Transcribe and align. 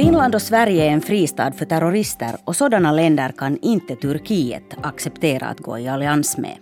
Finland 0.00 0.34
och 0.34 0.42
Sverige 0.42 0.84
är 0.84 0.90
en 0.90 1.00
fristad 1.00 1.52
för 1.52 1.64
terrorister 1.64 2.36
och 2.44 2.56
sådana 2.56 2.92
länder 2.92 3.32
kan 3.38 3.58
inte 3.62 3.96
Turkiet 3.96 4.62
acceptera 4.82 5.46
att 5.46 5.58
gå 5.58 5.78
i 5.78 5.88
allians 5.88 6.38
med. 6.38 6.56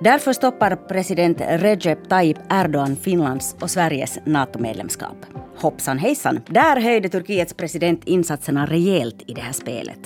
Därför 0.00 0.32
stoppar 0.32 0.76
president 0.76 1.40
Recep 1.40 2.08
Tayyip 2.08 2.36
Erdogan 2.50 2.96
Finlands 2.96 3.56
och 3.60 3.70
Sveriges 3.70 4.18
NATO-medlemskap. 4.24 5.16
Hoppsan 5.56 5.98
hejsan, 5.98 6.40
där 6.46 6.80
höjde 6.80 7.08
Turkiets 7.08 7.54
president 7.54 8.04
insatserna 8.04 8.66
rejält 8.66 9.22
i 9.26 9.34
det 9.34 9.40
här 9.40 9.52
spelet. 9.52 10.00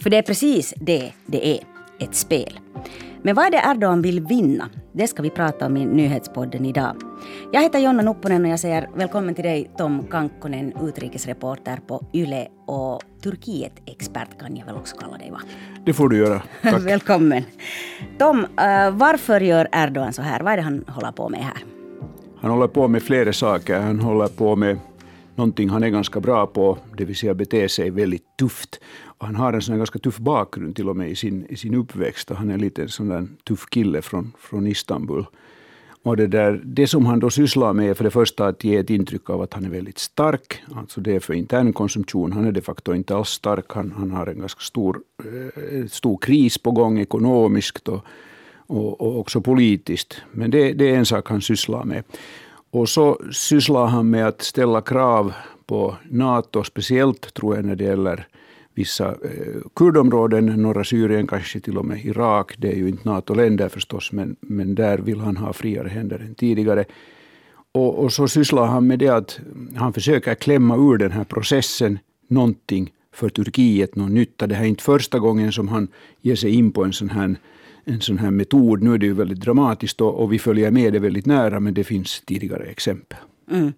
För 0.00 0.10
det 0.10 0.16
är 0.16 0.22
precis 0.22 0.74
det 0.76 1.12
det 1.26 1.48
är, 1.48 1.60
ett 2.00 2.14
spel. 2.14 2.60
Men 3.28 3.34
vad 3.34 3.46
är 3.46 3.50
det 3.50 3.62
Erdogan 3.70 4.02
vill 4.02 4.20
vinna? 4.20 4.68
Det 4.92 5.06
ska 5.06 5.22
vi 5.22 5.30
prata 5.30 5.66
om 5.66 5.76
i 5.76 5.86
nyhetspodden 5.86 6.64
idag. 6.64 6.96
Jag 7.52 7.62
heter 7.62 7.78
Jonna 7.78 8.02
Nupponen 8.02 8.44
och 8.44 8.50
jag 8.50 8.60
säger 8.60 8.88
välkommen 8.94 9.34
till 9.34 9.44
dig 9.44 9.70
Tom 9.78 10.06
Kankkonen, 10.10 10.72
utrikesreporter 10.82 11.80
på 11.86 12.04
YLE 12.14 12.48
och 12.66 13.02
Turkiet-expert 13.22 14.40
kan 14.40 14.56
jag 14.56 14.66
väl 14.66 14.74
också 14.74 14.96
kalla 14.96 15.18
dig 15.18 15.30
va? 15.30 15.40
Det 15.84 15.92
får 15.92 16.08
du 16.08 16.16
göra. 16.16 16.42
Tack. 16.62 16.82
välkommen. 16.82 17.42
Tom, 18.18 18.38
uh, 18.38 18.90
varför 18.92 19.40
gör 19.40 19.68
Erdogan 19.72 20.12
så 20.12 20.22
här? 20.22 20.40
Vad 20.40 20.52
är 20.52 20.56
det 20.56 20.62
han 20.62 20.84
håller 20.88 21.12
på 21.12 21.28
med 21.28 21.40
här? 21.40 21.64
Han 22.40 22.50
håller 22.50 22.68
på 22.68 22.88
med 22.88 23.02
flera 23.02 23.32
saker. 23.32 23.80
Han 23.80 24.00
håller 24.00 24.28
på 24.28 24.56
med 24.56 24.78
någonting 25.38 25.68
han 25.68 25.82
är 25.82 25.88
ganska 25.88 26.20
bra 26.20 26.46
på, 26.46 26.78
det 26.96 27.04
vill 27.04 27.16
säga 27.16 27.34
bete 27.34 27.68
sig 27.68 27.90
väldigt 27.90 28.36
tufft. 28.38 28.80
Han 29.18 29.34
har 29.34 29.52
en 29.52 29.62
sån 29.62 29.78
ganska 29.78 29.98
tuff 29.98 30.18
bakgrund 30.18 30.76
till 30.76 30.88
och 30.88 30.96
med 30.96 31.10
i 31.10 31.16
sin, 31.16 31.46
i 31.48 31.56
sin 31.56 31.74
uppväxt. 31.74 32.30
Han 32.30 32.50
är 32.50 32.58
lite 32.58 32.82
en 32.82 32.88
sån 32.88 33.08
där 33.08 33.26
tuff 33.44 33.66
kille 33.66 34.02
från, 34.02 34.32
från 34.38 34.66
Istanbul. 34.66 35.24
Och 36.02 36.16
det, 36.16 36.26
där, 36.26 36.60
det 36.64 36.86
som 36.86 37.06
han 37.06 37.20
då 37.20 37.30
sysslar 37.30 37.72
med 37.72 37.90
är 37.90 37.94
för 37.94 38.04
det 38.04 38.10
första 38.10 38.46
att 38.46 38.64
ge 38.64 38.76
ett 38.76 38.90
intryck 38.90 39.30
av 39.30 39.42
att 39.42 39.54
han 39.54 39.64
är 39.64 39.70
väldigt 39.70 39.98
stark. 39.98 40.62
Alltså 40.76 41.00
det 41.00 41.14
är 41.14 41.20
för 41.20 41.34
intern 41.34 41.72
konsumtion. 41.72 42.32
Han 42.32 42.44
är 42.44 42.52
de 42.52 42.60
facto 42.60 42.94
inte 42.94 43.16
alls 43.16 43.28
stark. 43.28 43.64
Han, 43.68 43.92
han 43.96 44.10
har 44.10 44.26
en 44.26 44.38
ganska 44.38 44.60
stor, 44.60 45.00
eh, 45.24 45.86
stor 45.86 46.18
kris 46.18 46.58
på 46.58 46.70
gång 46.70 46.98
ekonomiskt 46.98 47.88
och, 47.88 48.04
och, 48.66 49.00
och 49.00 49.18
också 49.18 49.40
politiskt. 49.40 50.22
Men 50.32 50.50
det, 50.50 50.72
det 50.72 50.90
är 50.90 50.98
en 50.98 51.06
sak 51.06 51.28
han 51.28 51.40
sysslar 51.40 51.84
med. 51.84 52.04
Och 52.70 52.88
så 52.88 53.20
sysslar 53.32 53.86
han 53.86 54.10
med 54.10 54.26
att 54.26 54.42
ställa 54.42 54.80
krav 54.80 55.32
på 55.66 55.96
NATO, 56.10 56.64
speciellt 56.64 57.34
tror 57.34 57.56
jag 57.56 57.64
när 57.64 57.76
det 57.76 57.84
gäller 57.84 58.26
vissa 58.78 59.08
eh, 59.08 59.60
kurdområden, 59.76 60.46
norra 60.46 60.84
Syrien, 60.84 61.26
kanske 61.26 61.60
till 61.60 61.78
och 61.78 61.84
med 61.84 62.04
Irak. 62.04 62.54
Det 62.58 62.72
är 62.72 62.76
ju 62.76 62.88
inte 62.88 63.08
NATO-länder 63.08 63.68
förstås, 63.68 64.12
men, 64.12 64.36
men 64.40 64.74
där 64.74 64.98
vill 64.98 65.20
han 65.20 65.36
ha 65.36 65.52
friare 65.52 65.88
händer 65.88 66.18
än 66.18 66.34
tidigare. 66.34 66.84
Och, 67.72 67.98
och 67.98 68.12
så 68.12 68.28
sysslar 68.28 68.66
han 68.66 68.86
med 68.86 68.98
det 68.98 69.08
att 69.08 69.40
han 69.76 69.92
försöker 69.92 70.34
klämma 70.34 70.76
ur 70.76 70.98
den 70.98 71.12
här 71.12 71.24
processen 71.24 71.98
någonting 72.28 72.92
för 73.12 73.28
Turkiet, 73.28 73.96
någon 73.96 74.14
nytta. 74.14 74.46
Det 74.46 74.54
här 74.54 74.64
är 74.64 74.68
inte 74.68 74.82
första 74.82 75.18
gången 75.18 75.52
som 75.52 75.68
han 75.68 75.88
ger 76.20 76.36
sig 76.36 76.50
in 76.50 76.72
på 76.72 76.84
en 76.84 76.92
sån 76.92 77.10
här 77.10 77.36
en 77.84 78.00
sån 78.00 78.18
här 78.18 78.30
metod. 78.30 78.82
Nu 78.82 78.94
är 78.94 78.98
det 78.98 79.06
ju 79.06 79.14
väldigt 79.14 79.40
dramatiskt 79.40 80.00
och, 80.00 80.22
och 80.22 80.32
vi 80.32 80.38
följer 80.38 80.70
med 80.70 80.92
det 80.92 80.98
väldigt 80.98 81.26
nära, 81.26 81.60
men 81.60 81.74
det 81.74 81.84
finns 81.84 82.20
tidigare 82.26 82.64
exempel. 82.64 83.18
Mm. 83.50 83.72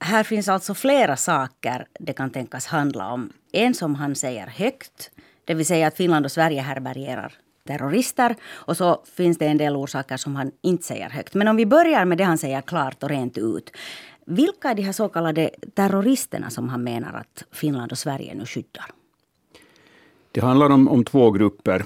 Här 0.00 0.24
finns 0.24 0.48
alltså 0.48 0.74
flera 0.74 1.16
saker 1.16 1.86
det 2.00 2.12
kan 2.12 2.30
tänkas 2.30 2.66
handla 2.66 3.12
om. 3.12 3.32
En 3.52 3.74
som 3.74 3.94
han 3.94 4.14
säger 4.14 4.46
högt, 4.46 5.10
det 5.44 5.54
vill 5.54 5.66
säga 5.66 5.86
att 5.86 5.96
Finland 5.96 6.24
och 6.24 6.32
Sverige 6.32 6.60
härbärgerar 6.60 7.32
terrorister. 7.66 8.36
Och 8.52 8.76
så 8.76 9.02
finns 9.16 9.38
det 9.38 9.46
en 9.46 9.58
del 9.58 9.76
orsaker 9.76 10.16
som 10.16 10.36
han 10.36 10.50
inte 10.62 10.84
säger 10.84 11.10
högt. 11.10 11.34
Men 11.34 11.48
om 11.48 11.56
vi 11.56 11.66
börjar 11.66 12.04
med 12.04 12.18
det 12.18 12.24
han 12.24 12.38
säger 12.38 12.60
klart 12.60 13.02
och 13.02 13.08
rent 13.08 13.38
ut. 13.38 13.70
Vilka 14.26 14.70
är 14.70 14.74
de 14.74 14.82
här 14.82 14.92
så 14.92 15.08
kallade 15.08 15.50
terroristerna 15.74 16.50
som 16.50 16.68
han 16.68 16.84
menar 16.84 17.14
att 17.14 17.44
Finland 17.52 17.92
och 17.92 17.98
Sverige 17.98 18.34
nu 18.34 18.46
skyddar? 18.46 18.95
Det 20.36 20.42
handlar 20.42 20.70
om, 20.70 20.88
om 20.88 21.04
två 21.04 21.30
grupper. 21.30 21.84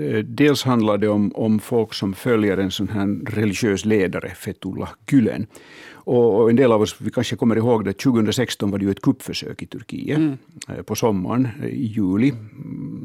Eh, 0.00 0.18
dels 0.24 0.62
handlar 0.64 0.98
det 0.98 1.08
om, 1.08 1.32
om 1.34 1.60
folk 1.60 1.94
som 1.94 2.14
följer 2.14 2.58
en 2.58 2.70
sån 2.70 2.88
här 2.88 3.34
religiös 3.34 3.84
ledare, 3.84 4.28
Fethullah 4.34 4.88
Gülen. 5.06 5.46
Och, 6.04 6.50
en 6.50 6.56
del 6.56 6.72
av 6.72 6.80
oss 6.82 6.96
vi 6.98 7.10
kanske 7.10 7.36
kommer 7.36 7.56
ihåg 7.56 7.84
det, 7.84 7.92
2016 7.92 8.70
var 8.70 8.78
det 8.78 8.84
ju 8.84 8.90
ett 8.90 9.02
kuppförsök 9.02 9.62
i 9.62 9.66
Turkiet 9.66 10.18
mm. 10.18 10.38
Eh, 10.68 10.82
på 10.82 10.94
sommaren, 10.94 11.48
i 11.68 11.86
juli. 11.86 12.32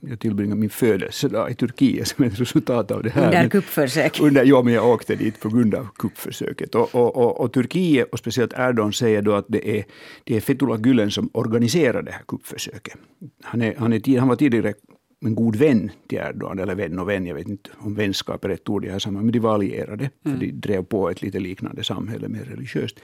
Jag 0.09 0.19
tillbringade 0.19 0.59
min 0.59 0.69
födelsedag 0.69 1.51
i 1.51 1.55
Turkiet 1.55 2.07
som 2.07 2.25
ett 2.25 2.39
resultat 2.39 2.91
av 2.91 3.03
det 3.03 3.09
här. 3.09 3.25
Under 3.25 3.49
kuppförsök? 3.49 4.19
Under, 4.21 4.45
ja, 4.45 4.61
men 4.61 4.73
jag 4.73 4.89
åkte 4.89 5.15
dit 5.15 5.39
på 5.39 5.49
grund 5.49 5.75
av 5.75 5.87
kuppförsöket. 5.99 6.75
Och, 6.75 6.95
och, 6.95 7.17
och, 7.17 7.39
och 7.39 7.53
Turkiet, 7.53 8.09
och 8.11 8.19
speciellt 8.19 8.53
Erdogan, 8.53 8.93
säger 8.93 9.21
då 9.21 9.33
att 9.33 9.45
det 9.47 9.77
är, 9.79 9.85
det 10.23 10.35
är 10.35 10.41
Fethullah 10.41 10.79
Gülen 10.79 11.09
som 11.09 11.29
organiserar 11.33 12.01
det 12.01 12.11
här 12.11 12.23
kuppförsöket. 12.27 12.97
Han, 13.43 13.61
är, 13.61 13.75
han, 13.77 13.93
är, 13.93 14.19
han 14.19 14.27
var 14.27 14.35
tidigare 14.35 14.73
en 15.25 15.35
god 15.35 15.55
vän 15.55 15.91
till 16.07 16.17
Erdogan, 16.17 16.59
eller 16.59 16.75
vän 16.75 16.99
och 16.99 17.09
vän, 17.09 17.25
jag 17.25 17.35
vet 17.35 17.47
inte 17.47 17.69
om 17.77 17.95
vänskap 17.95 18.45
är 18.45 18.49
rätt 18.49 18.69
ord 18.69 18.83
i 18.83 18.87
det 18.87 18.91
här 18.91 18.99
sammanhanget, 18.99 19.25
men 19.25 19.41
de 19.41 19.47
var 19.47 19.53
allierade, 19.53 20.09
mm. 20.25 20.39
för 20.39 20.45
de 20.45 20.51
drev 20.51 20.83
på 20.83 21.09
ett 21.09 21.21
lite 21.21 21.39
liknande 21.39 21.83
samhälle, 21.83 22.27
mer 22.27 22.43
religiöst. 22.43 22.99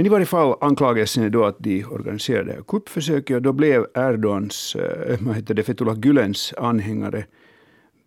Men 0.00 0.06
i 0.06 0.08
varje 0.08 0.26
fall 0.26 0.56
anklagelsen 0.60 1.24
är 1.24 1.30
då 1.30 1.44
att 1.44 1.56
de 1.58 1.84
organiserade 1.84 2.62
kuppförsöket 2.68 3.36
och 3.36 3.42
då 3.42 3.52
blev 3.52 3.86
Erdogans, 3.94 4.76
eh, 4.76 5.18
vad 5.20 5.36
heter 5.36 5.54
det, 5.54 5.62
Fethullah 5.62 5.98
Gülens 5.98 6.54
anhängare 6.58 7.24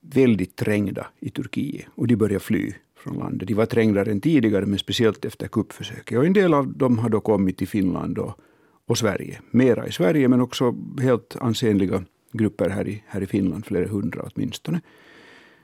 väldigt 0.02 0.56
trängda 0.56 1.08
i 1.20 1.30
Turkiet 1.30 1.86
och 1.96 2.08
de 2.08 2.16
började 2.16 2.40
fly 2.40 2.74
från 2.98 3.18
landet. 3.18 3.48
De 3.48 3.54
var 3.54 3.66
trängdare 3.66 4.12
än 4.12 4.22
tidigare, 4.22 4.66
men 4.66 4.80
speciellt 4.80 5.26
efter 5.26 5.48
kuppförsöket. 5.48 6.18
Och 6.18 6.26
en 6.26 6.34
del 6.34 6.54
av 6.54 6.78
dem 6.78 7.00
har 7.00 7.10
då 7.10 7.20
kommit 7.20 7.58
till 7.58 7.68
Finland 7.68 8.18
och, 8.18 8.40
och 8.88 8.98
Sverige. 8.98 9.42
Mera 9.52 9.88
i 9.88 9.92
Sverige, 9.92 10.28
men 10.28 10.42
också 10.42 10.76
helt 11.02 11.36
ansenliga 11.40 12.04
grupper 12.32 12.70
här 12.70 12.88
i, 12.88 13.04
här 13.08 13.24
i 13.24 13.26
Finland, 13.26 13.66
flera 13.66 13.88
hundra 13.88 14.30
åtminstone. 14.34 14.82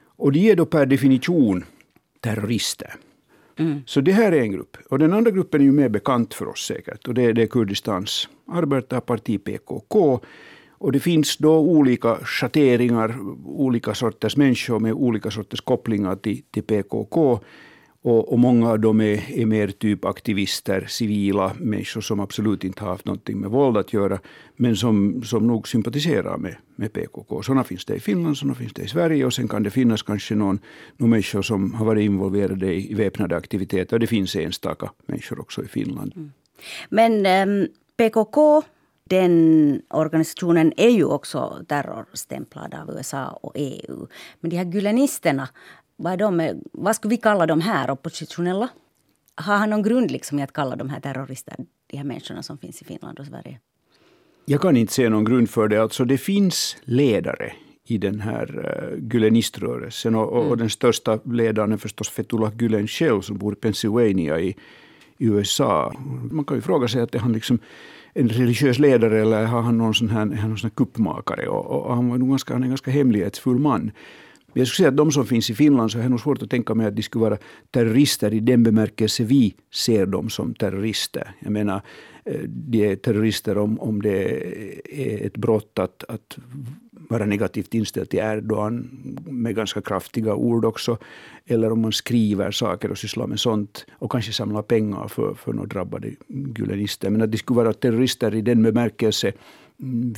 Och 0.04 0.32
de 0.32 0.50
är 0.50 0.56
då 0.56 0.66
per 0.66 0.86
definition 0.86 1.64
terrorister. 2.20 2.94
Mm. 3.60 3.82
Så 3.86 4.00
det 4.00 4.12
här 4.12 4.32
är 4.32 4.40
en 4.40 4.52
grupp. 4.52 4.76
Och 4.90 4.98
den 4.98 5.12
andra 5.12 5.30
gruppen 5.30 5.60
är 5.60 5.64
ju 5.64 5.72
mer 5.72 5.88
bekant 5.88 6.34
för 6.34 6.48
oss 6.48 6.66
säkert. 6.66 7.08
Och 7.08 7.14
det 7.14 7.22
är, 7.22 7.32
det 7.32 7.42
är 7.42 7.46
Kurdistans 7.46 8.28
arbetarparti 8.48 9.38
PKK. 9.38 10.20
Och 10.70 10.92
det 10.92 11.00
finns 11.00 11.36
då 11.36 11.58
olika 11.58 12.16
schatteringar, 12.16 13.16
olika 13.44 13.94
sorters 13.94 14.36
människor 14.36 14.78
med 14.78 14.92
olika 14.92 15.30
sorters 15.30 15.60
kopplingar 15.60 16.16
till, 16.16 16.42
till 16.50 16.62
PKK. 16.62 17.40
Och, 18.02 18.32
och, 18.32 18.38
många 18.38 18.70
av 18.70 18.80
dem 18.80 19.00
är, 19.00 19.30
är 19.30 19.46
mer 19.46 19.68
typ 19.68 20.04
aktivister, 20.04 20.86
civila 20.88 21.52
människor 21.58 22.00
som 22.00 22.20
absolut 22.20 22.64
inte 22.64 22.84
har 22.84 22.90
haft 22.90 23.06
någonting 23.06 23.40
med 23.40 23.50
våld 23.50 23.76
att 23.76 23.92
göra, 23.92 24.18
men 24.56 24.76
som, 24.76 25.22
som 25.22 25.46
nog 25.46 25.68
sympatiserar 25.68 26.36
med, 26.36 26.56
med 26.76 26.92
PKK. 26.92 27.42
Sådana 27.42 27.64
finns 27.64 27.84
det 27.84 27.94
i 27.94 28.00
Finland, 28.00 28.36
sådana 28.36 28.54
finns 28.54 28.72
det 28.72 28.82
i 28.82 28.88
Sverige 28.88 29.24
och 29.24 29.34
sen 29.34 29.48
kan 29.48 29.62
det 29.62 29.70
finnas 29.70 30.02
kanske 30.02 30.34
någon, 30.34 30.58
någon 30.96 31.10
människor 31.10 31.42
som 31.42 31.74
har 31.74 31.86
varit 31.86 32.04
involverade 32.04 32.74
i, 32.74 32.90
i 32.90 32.94
väpnade 32.94 33.36
aktiviteter. 33.36 33.98
Det 33.98 34.06
finns 34.06 34.36
enstaka 34.36 34.90
människor 35.06 35.40
också 35.40 35.64
i 35.64 35.68
Finland. 35.68 36.12
Mm. 36.16 36.32
Men 36.88 37.26
ehm, 37.26 37.60
äm, 37.60 37.68
PKK 37.96 38.62
den 39.10 39.82
organisationen 39.90 40.72
är 40.76 40.88
ju 40.88 41.04
också 41.04 41.64
terrorstämplad 41.68 42.74
av 42.74 42.96
USA 42.96 43.38
och 43.42 43.52
EU. 43.54 44.06
Men 44.40 44.50
de 44.50 44.56
här 44.56 44.64
gulenisterna 44.64 45.48
vad, 46.02 46.18
de, 46.18 46.60
vad 46.72 46.96
skulle 46.96 47.10
vi 47.10 47.16
kalla 47.16 47.46
de 47.46 47.60
här 47.60 47.90
oppositionella? 47.90 48.68
Har 49.34 49.56
han 49.56 49.70
någon 49.70 49.82
grund 49.82 50.10
liksom 50.10 50.38
i 50.38 50.42
att 50.42 50.52
kalla 50.52 50.76
de 50.76 50.90
här 50.90 51.00
terrorister, 51.00 51.56
de 51.90 51.96
här 51.96 52.04
människorna 52.04 52.42
som 52.42 52.58
finns 52.58 52.82
i 52.82 52.84
Finland 52.84 53.18
och 53.18 53.26
Sverige? 53.26 53.58
Jag 54.44 54.60
kan 54.60 54.76
inte 54.76 54.92
se 54.92 55.08
någon 55.08 55.24
grund 55.24 55.50
för 55.50 55.68
det. 55.68 55.82
Alltså 55.82 56.04
det 56.04 56.18
finns 56.18 56.76
ledare 56.84 57.52
i 57.86 57.98
den 57.98 58.20
här 58.20 58.46
uh, 58.58 58.98
Güleniströrelsen. 59.12 60.14
Och, 60.14 60.32
och, 60.32 60.46
mm. 60.46 60.58
den 60.58 60.70
största 60.70 61.18
ledaren 61.24 61.72
är 61.72 61.76
förstås 61.76 62.08
Fethullah 62.08 62.52
Gülen 62.52 62.86
själv 62.86 63.20
som 63.20 63.38
bor 63.38 63.52
i 63.52 63.56
Pennsylvania 63.56 64.40
i, 64.40 64.48
i 65.18 65.26
USA. 65.26 65.92
Man 66.30 66.44
kan 66.44 66.56
ju 66.56 66.60
fråga 66.60 66.88
sig 66.88 67.02
att 67.02 67.14
är 67.14 67.18
han 67.18 67.32
liksom 67.32 67.58
en 68.14 68.28
religiös 68.28 68.78
ledare 68.78 69.20
eller 69.20 69.44
har 69.44 69.62
han 69.62 69.78
någon 69.78 69.94
sån 69.94 70.08
här, 70.08 70.24
någon 70.24 70.58
sån 70.58 70.70
här 70.70 70.74
kuppmakare? 70.76 71.48
Och, 71.48 71.86
och 71.86 71.94
han 71.94 72.08
var 72.08 72.18
nog 72.18 72.28
ganska, 72.28 72.54
han 72.54 72.62
är 72.62 72.66
en 72.66 72.70
ganska 72.70 72.90
hemlighetsfull 72.90 73.58
man. 73.58 73.90
Men 74.52 74.60
jag 74.60 74.68
skulle 74.68 74.76
säga 74.76 74.88
att 74.88 74.96
de 74.96 75.12
som 75.12 75.26
finns 75.26 75.50
i 75.50 75.54
Finland 75.54 75.92
så 75.92 75.98
är 75.98 76.02
det 76.02 76.08
nog 76.08 76.20
svårt 76.20 76.42
att 76.42 76.50
tänka 76.50 76.74
mig 76.74 76.86
att 76.86 76.96
de 76.96 77.02
skulle 77.02 77.22
vara 77.22 77.38
terrorister 77.70 78.34
i 78.34 78.40
den 78.40 78.62
bemärkelse 78.62 79.24
vi 79.24 79.54
ser 79.74 80.06
dem 80.06 80.30
som 80.30 80.54
terrorister. 80.54 81.34
Jag 81.40 81.52
menar, 81.52 81.82
eh, 82.24 82.40
de 82.46 82.90
är 82.90 82.96
terrorister 82.96 83.58
om, 83.58 83.80
om 83.80 84.02
det 84.02 84.22
är 84.84 85.26
ett 85.26 85.36
brott 85.36 85.78
att, 85.78 86.04
att 86.08 86.38
vara 87.10 87.26
negativt 87.26 87.74
inställd 87.74 88.08
till 88.08 88.18
Erdogan 88.18 88.88
med 89.26 89.54
ganska 89.54 89.80
kraftiga 89.80 90.34
ord 90.34 90.64
också. 90.64 90.98
Eller 91.46 91.72
om 91.72 91.80
man 91.80 91.92
skriver 91.92 92.50
saker 92.50 92.90
och 92.90 92.98
sysslar 92.98 93.26
med 93.26 93.40
sånt 93.40 93.86
och 93.92 94.12
kanske 94.12 94.32
samlar 94.32 94.62
pengar 94.62 95.08
för, 95.08 95.34
för 95.34 95.52
några 95.52 95.66
drabbade 95.66 96.10
gulenister. 96.28 97.10
Men 97.10 97.22
att 97.22 97.32
de 97.32 97.38
skulle 97.38 97.56
vara 97.56 97.72
terrorister 97.72 98.34
i 98.34 98.40
den 98.40 98.62
bemärkelse 98.62 99.32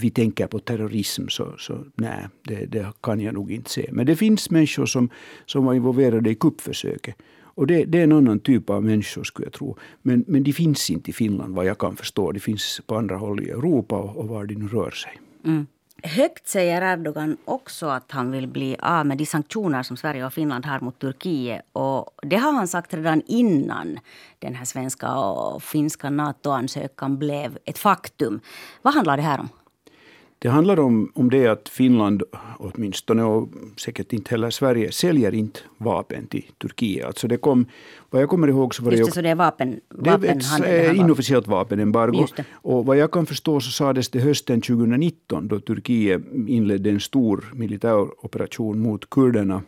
vi 0.00 0.10
tänker 0.10 0.46
på 0.46 0.58
terrorism 0.58 1.28
så, 1.28 1.54
så 1.58 1.84
nej, 1.94 2.28
det, 2.42 2.66
det, 2.66 2.86
kan 3.00 3.20
jag 3.20 3.34
nog 3.34 3.52
inte 3.52 3.70
se. 3.70 3.88
Men 3.92 4.06
det 4.06 4.16
finns 4.16 4.50
människor 4.50 4.86
som, 4.86 5.10
som 5.46 5.64
var 5.64 5.74
involverade 5.74 6.30
i 6.30 6.34
kuppförsöket. 6.34 7.16
Och 7.54 7.66
det, 7.66 7.84
det, 7.84 7.98
är 7.98 8.04
en 8.04 8.12
annan 8.12 8.40
typ 8.40 8.70
av 8.70 8.84
människor 8.84 9.24
skulle 9.24 9.46
jag 9.46 9.52
tro. 9.52 9.76
Men, 10.02 10.24
men 10.28 10.42
de 10.42 10.52
finns 10.52 10.90
inte 10.90 11.10
i 11.10 11.12
Finland 11.12 11.54
vad 11.54 11.66
jag 11.66 11.78
kan 11.78 11.96
förstå. 11.96 12.32
De 12.32 12.40
finns 12.40 12.80
på 12.86 12.96
andra 12.96 13.16
håll 13.16 13.42
i 13.42 13.50
Europa 13.50 13.96
och, 13.96 14.16
och 14.16 14.28
var 14.28 14.46
de 14.46 14.54
nu 14.54 14.68
rör 14.68 14.90
sig. 14.90 15.20
Mm. 15.44 15.66
Högt 16.04 16.48
säger 16.48 16.82
Erdogan 16.92 17.36
också 17.44 17.86
att 17.86 18.12
han 18.12 18.30
vill 18.30 18.48
bli 18.48 18.76
av 18.80 19.06
med 19.06 19.18
de 19.18 19.26
sanktioner 19.26 19.82
som 19.82 19.96
Sverige 19.96 20.26
och 20.26 20.32
Finland 20.32 20.66
har 20.66 20.80
mot 20.80 20.98
Turkiet. 20.98 21.62
Och 21.72 22.10
det 22.22 22.36
har 22.36 22.52
han 22.52 22.68
sagt 22.68 22.94
redan 22.94 23.22
innan 23.26 23.98
den 24.38 24.54
här 24.54 24.64
svenska 24.64 25.14
och 25.14 25.62
finska 25.62 26.10
NATO-ansökan 26.10 27.18
blev 27.18 27.58
ett 27.64 27.78
faktum. 27.78 28.40
Vad 28.82 28.94
handlar 28.94 29.16
det 29.16 29.22
här 29.22 29.40
om? 29.40 29.48
Det 30.42 30.48
handlar 30.48 30.80
om, 30.80 31.12
om 31.14 31.30
det 31.30 31.46
att 31.46 31.68
Finland 31.68 32.22
åtminstone 32.58 33.22
och 33.22 33.48
säkert 33.76 34.12
inte 34.12 34.30
heller 34.30 34.50
Sverige 34.50 34.92
säljer 34.92 35.34
inte 35.34 35.60
vapen 35.78 36.26
till 36.26 36.44
Turkiet. 36.58 37.06
Alltså 37.06 37.28
det 37.28 37.36
kom, 37.36 37.66
vad 38.10 38.22
jag 38.22 38.28
kommer 38.28 38.48
ihåg 38.48 38.74
så 38.74 38.84
var 38.84 38.90
det... 38.90 38.96
Just 38.96 39.10
det, 39.10 39.14
så 39.14 39.22
det 39.22 39.28
är 39.28 39.34
vapen, 39.34 39.80
vapenhandel? 39.88 40.70
Det 40.70 40.76
är 40.76 40.90
ett 40.90 40.96
inofficiellt 40.96 41.46
vapenembargo. 41.46 42.26
Och 42.52 42.86
vad 42.86 42.96
jag 42.96 43.10
kan 43.10 43.26
förstå 43.26 43.60
så 43.60 43.70
sades 43.70 44.08
det 44.08 44.20
hösten 44.20 44.60
2019 44.60 45.48
då 45.48 45.60
Turkiet 45.60 46.22
inledde 46.46 46.90
en 46.90 47.00
stor 47.00 47.52
militär 47.54 48.24
operation 48.24 48.78
mot 48.78 49.10
kurderna 49.10 49.62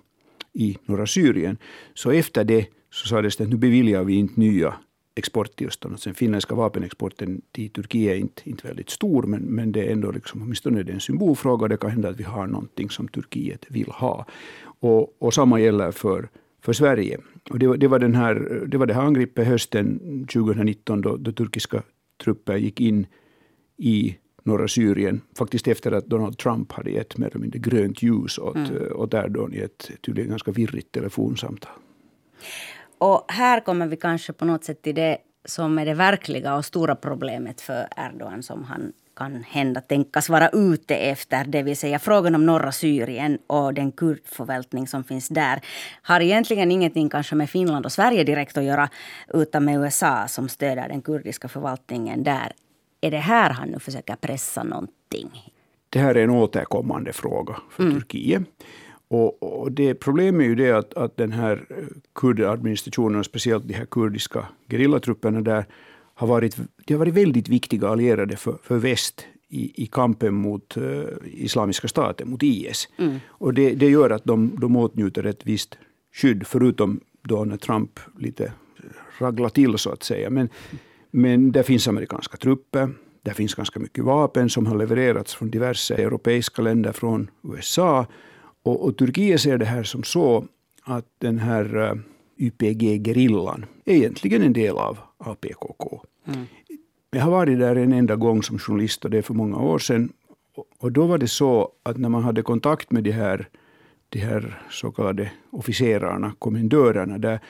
i 0.53 0.79
norra 0.87 1.07
Syrien. 1.07 1.57
Så 1.95 2.11
efter 2.11 2.45
det 2.45 2.67
så 2.91 3.09
sades 3.09 3.37
det 3.37 3.45
att 3.45 3.51
nu 3.51 3.57
beviljar 3.57 4.05
vi 4.05 4.15
inte 4.15 4.41
nya 4.41 4.75
exporttillstånd. 5.15 5.95
Alltså 5.95 6.09
den 6.09 6.15
finländska 6.15 6.55
vapenexporten 6.55 7.43
till 7.53 7.71
Turkiet 7.71 8.13
är 8.13 8.19
inte, 8.19 8.51
inte 8.51 8.67
väldigt 8.67 8.91
stor, 8.91 9.23
men, 9.23 9.43
men 9.43 9.73
det 9.73 9.85
är 9.85 9.93
ändå 9.93 10.11
liksom, 10.11 10.43
åtminstone 10.43 10.83
det 10.83 10.93
är 10.93 10.95
en 10.95 11.01
symbolfråga. 11.01 11.69
Det 11.69 11.77
kan 11.77 11.91
hända 11.91 12.09
att 12.09 12.21
vi 12.21 12.25
har 12.25 12.47
någonting 12.47 12.91
som 12.91 13.09
Turkiet 13.09 13.67
vill 13.69 13.89
ha. 13.89 14.27
Och, 14.65 15.23
och 15.23 15.35
samma 15.35 15.61
gäller 15.61 15.91
för, 15.91 16.29
för 16.63 16.73
Sverige. 16.73 17.19
Och 17.51 17.59
det, 17.59 17.77
det, 17.77 17.89
var 17.89 17.99
den 17.99 18.15
här, 18.15 18.65
det 18.67 18.79
var 18.79 18.87
det 18.87 18.95
här 18.95 19.03
angreppet 19.03 19.47
hösten 19.47 19.99
2019 20.33 21.01
då, 21.01 21.17
då 21.17 21.33
turkiska 21.33 21.83
trupper 22.25 22.57
gick 22.57 22.81
in 22.81 23.07
i 23.77 24.17
norra 24.43 24.69
Syrien. 24.69 25.21
Faktiskt 25.39 25.69
efter 25.69 25.93
att 25.93 26.07
Donald 26.07 26.39
Trump 26.39 26.73
hade 26.73 26.91
gett 26.91 27.19
mer 27.19 27.27
eller 27.27 27.39
mindre 27.39 27.59
grönt 27.59 28.03
ljus 28.03 28.39
åt, 28.39 28.57
mm. 28.57 28.93
åt 28.95 29.15
Erdogan 29.15 29.55
i 29.55 29.59
ett 29.59 29.91
tydligen 30.01 30.31
ganska 30.31 30.51
virrigt 30.51 30.93
telefonsamtal. 30.93 31.73
Och 32.99 33.25
här 33.29 33.61
kommer 33.61 33.87
vi 33.87 33.97
kanske 33.97 34.33
på 34.33 34.45
något 34.45 34.65
sätt 34.65 34.83
till 34.83 34.95
det 34.95 35.19
som 35.45 35.79
är 35.79 35.87
det 35.87 35.95
verkliga 35.95 36.55
och 36.55 36.65
stora 36.65 36.97
problemet 36.97 37.61
för 37.61 37.89
Erdogan 37.97 38.43
som 38.43 38.65
han 38.65 38.93
kan 39.17 39.45
hända 39.49 39.81
tänkas 39.81 40.29
vara 40.29 40.49
ute 40.49 40.97
efter. 40.97 41.45
Det 41.45 41.63
vill 41.63 41.77
säga 41.77 41.99
frågan 41.99 42.35
om 42.35 42.47
norra 42.47 42.73
Syrien 42.73 43.39
och 43.47 43.75
den 43.75 43.93
kurdförvaltning 43.93 44.89
som 44.89 45.05
finns 45.05 45.29
där. 45.29 45.61
Har 46.03 46.21
egentligen 46.21 46.71
ingenting 46.71 47.09
kanske 47.09 47.35
med 47.35 47.51
Finland 47.51 47.87
och 47.87 47.93
Sverige 47.93 48.25
direkt 48.25 48.57
att 48.57 48.65
göra 48.65 48.89
utan 49.35 49.65
med 49.65 49.81
USA 49.81 50.29
som 50.29 50.49
stöder 50.49 50.89
den 50.89 51.03
kurdiska 51.03 51.49
förvaltningen 51.49 52.23
där. 52.23 52.53
Är 53.01 53.11
det 53.11 53.19
här 53.19 53.51
han 53.51 53.69
nu 53.69 53.79
försöker 53.79 54.17
pressa 54.17 54.63
någonting? 54.63 55.53
Det 55.91 55.99
här 55.99 56.15
är 56.15 56.25
en 56.25 56.31
återkommande 56.31 57.13
fråga 57.13 57.57
för 57.71 57.83
mm. 57.83 57.95
Turkiet. 57.95 58.43
Och, 59.15 59.43
och 59.43 59.73
det 59.73 59.95
problemet 59.95 60.41
är 60.41 60.49
ju 60.49 60.55
det 60.55 60.71
att, 60.71 60.95
att 60.95 61.17
den 61.17 61.33
här 61.33 61.67
kurdadministrationen, 62.15 63.25
speciellt 63.25 63.69
de 63.69 63.75
här 63.75 63.85
kurdiska 63.85 64.47
gerillatrupperna 64.69 65.41
där, 65.41 65.65
har 66.15 66.27
varit, 66.27 66.57
de 66.85 66.95
har 66.95 66.99
varit 66.99 67.15
väldigt 67.15 67.49
viktiga 67.49 67.89
allierade 67.89 68.37
för, 68.37 68.59
för 68.63 68.77
väst 68.77 69.27
i, 69.49 69.83
i 69.83 69.87
kampen 69.87 70.35
mot 70.35 70.77
uh, 70.77 71.05
Islamiska 71.25 71.89
staten, 71.89 72.31
mot 72.31 72.43
IS. 72.43 72.89
Mm. 72.99 73.19
Och 73.29 73.55
det, 73.55 73.75
det 73.75 73.89
gör 73.91 74.11
att 74.11 74.25
de, 74.25 74.57
de 74.61 74.77
åtnjuter 74.77 75.27
ett 75.27 75.47
visst 75.47 75.79
skydd, 76.13 76.47
förutom 76.47 77.01
då 77.23 77.45
när 77.45 77.57
Trump 77.57 78.01
lite 78.19 78.53
raglar 79.19 79.49
till 79.49 79.79
så 79.79 79.91
att 79.91 80.03
säga. 80.03 80.31
Men, 80.31 80.49
men 81.11 81.53
där 81.53 81.63
finns 81.63 81.89
amerikanska 81.89 82.37
trupper. 82.37 82.91
Där 83.23 83.33
finns 83.33 83.55
ganska 83.55 83.81
mycket 83.81 84.05
vapen 84.05 84.51
som 84.51 84.67
har 84.67 84.79
levererats 84.79 85.35
från 85.35 85.51
diverse 85.51 85.95
europeiska 85.95 86.63
länder, 86.63 86.93
från 86.93 87.31
USA. 87.43 88.07
Och, 88.65 88.85
och 88.85 88.97
Turkiet 88.97 89.41
ser 89.41 89.59
det 89.59 89.65
här 89.65 89.83
som 89.83 90.03
så 90.03 90.45
att 90.83 91.07
den 91.19 91.39
här 91.39 91.77
uh, 91.77 92.01
YPG-gerillan 92.37 93.67
är 93.85 93.95
egentligen 93.95 94.43
en 94.43 94.53
del 94.53 94.77
av, 94.77 94.99
av 95.19 95.35
PKK. 95.35 96.03
Mm. 96.27 96.47
Jag 97.11 97.23
har 97.23 97.31
varit 97.31 97.59
där 97.59 97.77
en 97.77 97.93
enda 97.93 98.17
gång 98.17 98.43
som 98.43 98.59
journalist 98.59 99.05
och 99.05 99.11
det 99.11 99.19
är 99.19 99.23
för 99.23 99.35
många 99.35 99.57
år 99.57 99.79
sedan. 99.79 100.13
Och 100.79 100.93
då 100.93 101.07
var 101.07 101.19
det 101.19 101.29
så 101.29 101.73
att 101.83 101.97
när 101.97 102.09
man 102.09 102.23
hade 102.23 102.43
kontakt 102.43 102.91
med 102.91 103.05
de 103.05 103.11
här, 103.11 103.49
de 104.09 104.19
här 104.19 104.63
så 104.71 104.91
kallade 104.91 105.31
officerarna, 105.51 106.33
kommendörerna 106.39 107.19
där, 107.19 107.41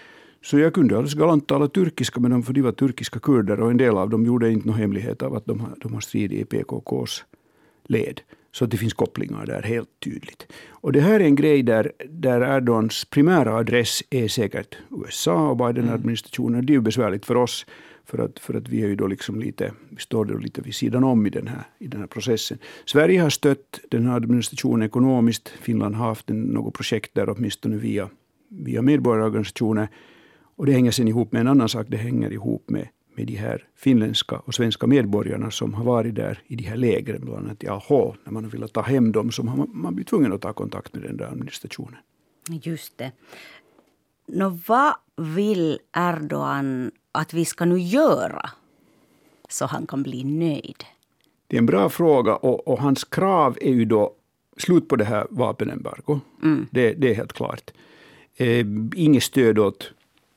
så 0.42 0.58
jag 0.58 0.74
kunde 0.74 0.96
alldeles 0.96 1.14
galant 1.14 1.46
tala 1.46 1.68
turkiska 1.68 2.20
med 2.20 2.30
dem, 2.30 2.42
för 2.42 2.52
de 2.52 2.62
var 2.62 2.72
turkiska 2.72 3.20
kurder 3.20 3.60
och 3.60 3.70
en 3.70 3.76
del 3.76 3.96
av 3.96 4.10
dem 4.10 4.26
gjorde 4.26 4.52
inte 4.52 4.68
någon 4.68 4.78
hemlighet 4.78 5.22
av 5.22 5.34
att 5.34 5.46
de, 5.46 5.66
de 5.76 5.94
har 5.94 6.00
stridit 6.00 6.40
i 6.40 6.44
PKKs 6.44 7.24
led. 7.86 8.20
Så 8.54 8.66
det 8.66 8.76
finns 8.76 8.94
kopplingar 8.94 9.46
där 9.46 9.62
helt 9.62 10.00
tydligt. 10.04 10.52
Och 10.68 10.92
det 10.92 11.00
här 11.00 11.20
är 11.20 11.24
en 11.24 11.34
grej 11.34 11.62
där, 11.62 11.92
där 12.08 12.40
Erdogans 12.40 13.04
primära 13.04 13.54
adress 13.54 14.02
är 14.10 14.28
säkert 14.28 14.76
USA 14.90 15.48
och 15.48 15.56
Biden-administrationen. 15.56 16.54
Mm. 16.54 16.66
Det 16.66 16.72
är 16.72 16.74
ju 16.74 16.80
besvärligt 16.80 17.26
för 17.26 17.34
oss 17.36 17.66
för 18.04 18.18
att, 18.18 18.38
för 18.38 18.54
att 18.54 18.68
vi 18.68 18.82
är 18.82 18.86
ju 18.86 18.96
då 18.96 19.06
liksom 19.06 19.40
lite, 19.40 19.72
vi 19.88 20.00
står 20.00 20.24
då 20.24 20.38
lite 20.38 20.60
vid 20.60 20.74
sidan 20.74 21.04
om 21.04 21.26
i 21.26 21.30
den, 21.30 21.46
här, 21.46 21.62
i 21.78 21.86
den 21.86 22.00
här 22.00 22.06
processen. 22.06 22.58
Sverige 22.84 23.20
har 23.20 23.30
stött 23.30 23.80
den 23.90 24.06
här 24.06 24.16
administrationen 24.16 24.86
ekonomiskt. 24.86 25.48
Finland 25.48 25.94
har 25.94 26.06
haft 26.06 26.30
en, 26.30 26.42
något 26.42 26.74
projekt 26.74 27.14
där 27.14 27.28
åtminstone 27.30 27.76
via, 27.76 28.10
via 28.48 28.82
medborgarorganisationer. 28.82 29.88
Och 30.56 30.66
det 30.66 30.72
hänger 30.72 30.90
sen 30.90 31.08
ihop 31.08 31.32
med 31.32 31.40
en 31.40 31.48
annan 31.48 31.68
sak. 31.68 31.86
Det 31.88 31.96
hänger 31.96 32.32
ihop 32.32 32.70
med 32.70 32.88
med 33.14 33.26
de 33.26 33.36
här 33.36 33.66
finländska 33.76 34.36
och 34.38 34.54
svenska 34.54 34.86
medborgarna 34.86 35.50
som 35.50 35.74
har 35.74 35.84
varit 35.84 36.14
där 36.14 36.42
i 36.46 36.56
de 36.56 36.64
här 36.64 36.76
lägren, 36.76 37.24
bland 37.24 37.46
annat 37.46 37.64
i 37.64 37.68
Alho. 37.68 38.14
När 38.24 38.32
man 38.32 38.48
vill 38.48 38.68
ta 38.68 38.80
hem 38.80 39.12
dem 39.12 39.30
så 39.30 39.42
har 39.42 39.56
man, 39.56 39.70
man 39.72 39.94
blivit 39.94 40.08
tvungen 40.08 40.32
att 40.32 40.40
ta 40.40 40.52
kontakt 40.52 40.94
med 40.94 41.02
den 41.02 41.16
där 41.16 41.26
administrationen. 41.26 41.98
Just 42.48 42.98
det. 42.98 43.12
Nå, 44.26 44.58
vad 44.66 44.94
vill 45.16 45.78
Erdogan 45.96 46.90
att 47.12 47.34
vi 47.34 47.44
ska 47.44 47.64
nu 47.64 47.78
göra 47.78 48.50
så 49.48 49.66
han 49.66 49.86
kan 49.86 50.02
bli 50.02 50.24
nöjd? 50.24 50.84
Det 51.46 51.56
är 51.56 51.58
en 51.58 51.66
bra 51.66 51.88
fråga 51.88 52.36
och, 52.36 52.68
och 52.68 52.78
hans 52.78 53.04
krav 53.04 53.58
är 53.60 53.72
ju 53.72 53.84
då 53.84 54.14
slut 54.56 54.88
på 54.88 54.96
det 54.96 55.04
här 55.04 55.26
vapenembargo. 55.30 56.20
Mm. 56.42 56.66
Det, 56.70 56.92
det, 56.92 57.10
är 57.10 57.14
helt 57.14 57.32
klart. 57.32 57.70
Eh, 58.36 58.66
inget 58.94 59.22
stöd 59.22 59.58
åt 59.58 59.92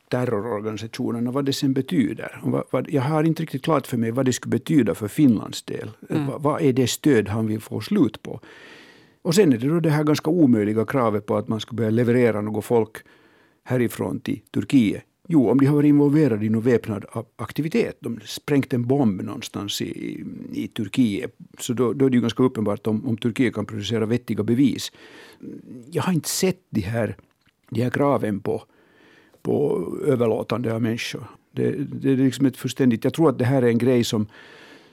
terrororganisationerna, 0.08 1.30
vad 1.30 1.44
det 1.44 1.52
sen 1.52 1.72
betyder. 1.72 2.40
Vad, 2.42 2.64
vad, 2.70 2.90
jag 2.90 3.02
har 3.02 3.24
inte 3.24 3.42
riktigt 3.42 3.64
klart 3.64 3.86
för 3.86 3.96
mig 3.96 4.10
vad 4.10 4.24
det 4.24 4.32
skulle 4.32 4.50
betyda 4.50 4.94
för 4.94 5.08
Finlands 5.08 5.62
del. 5.62 5.90
Mm. 6.10 6.26
Vad, 6.26 6.42
vad, 6.42 6.62
är 6.62 6.72
det 6.72 6.86
stöd 6.86 7.28
han 7.28 7.46
vill 7.46 7.60
få 7.60 7.80
slut 7.80 8.22
på? 8.22 8.40
Och 9.22 9.34
sen 9.34 9.52
är 9.52 9.58
det 9.58 9.68
då 9.68 9.80
det 9.80 9.90
här 9.90 10.04
ganska 10.04 10.30
omöjliga 10.30 10.84
kravet 10.84 11.26
på 11.26 11.36
att 11.36 11.48
man 11.48 11.60
ska 11.60 11.74
börja 11.76 11.90
leverera 11.90 12.40
något 12.40 12.64
folk 12.64 12.96
härifrån 13.64 14.20
till 14.20 14.40
Turkiet. 14.50 15.02
Jo, 15.30 15.50
om 15.50 15.58
de 15.58 15.66
har 15.66 15.74
varit 15.74 15.88
involverade 15.88 16.46
i 16.46 16.48
någon 16.48 16.62
väpnad 16.62 17.04
aktivitet, 17.36 17.96
de 18.00 18.20
sprängt 18.24 18.72
en 18.72 18.86
bomb 18.86 19.22
någonstans 19.22 19.82
i, 19.82 20.24
i 20.52 20.68
Turkiet, 20.68 21.36
så 21.58 21.72
då, 21.72 21.92
då 21.92 22.06
är 22.06 22.10
det 22.10 22.14
ju 22.14 22.20
ganska 22.20 22.42
uppenbart 22.42 22.86
om, 22.86 23.06
om 23.06 23.16
Turkiet 23.16 23.54
kan 23.54 23.66
producera 23.66 24.06
vettiga 24.06 24.42
bevis. 24.42 24.92
Jag 25.90 26.02
har 26.02 26.12
inte 26.12 26.28
sett 26.28 26.60
de 26.70 26.80
här, 26.80 27.16
de 27.70 27.82
här 27.82 27.90
kraven 27.90 28.40
på 28.40 28.62
på 29.42 29.86
överlåtande 30.06 30.74
av 30.74 30.82
människor. 30.82 31.24
Det, 31.52 31.70
det 31.70 32.12
är 32.12 32.16
liksom 32.16 32.46
ett 32.46 32.56
fullständigt, 32.56 33.04
jag 33.04 33.14
tror 33.14 33.28
att 33.28 33.38
det 33.38 33.44
här 33.44 33.62
är 33.62 33.68
en 33.68 33.78
grej 33.78 34.04
som, 34.04 34.26